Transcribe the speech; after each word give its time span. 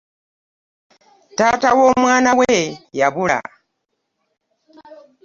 Taata 1.37 1.69
w'omwana 1.77 2.31
we 2.39 2.51
yabula. 2.99 3.37